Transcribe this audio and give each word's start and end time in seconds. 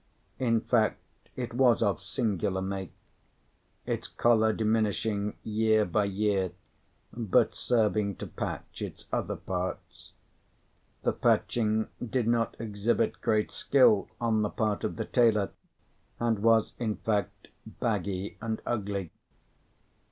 In 0.39 0.61
fact, 0.61 0.99
it 1.35 1.53
was 1.53 1.83
of 1.83 2.01
singular 2.01 2.59
make: 2.59 2.91
its 3.85 4.07
collar 4.07 4.51
diminishing 4.51 5.35
year 5.43 5.85
by 5.85 6.05
year, 6.05 6.53
but 7.13 7.53
serving 7.53 8.15
to 8.15 8.25
patch 8.25 8.81
its 8.81 9.05
other 9.13 9.35
parts. 9.35 10.13
The 11.03 11.13
patching 11.13 11.89
did 12.03 12.27
not 12.27 12.55
exhibit 12.59 13.21
great 13.21 13.51
skill 13.51 14.07
on 14.19 14.41
the 14.41 14.49
part 14.49 14.83
of 14.83 14.95
the 14.95 15.05
tailor, 15.05 15.51
and 16.19 16.39
was, 16.39 16.73
in 16.79 16.95
fact, 16.95 17.49
baggy 17.67 18.39
and 18.41 18.59
ugly. 18.65 19.11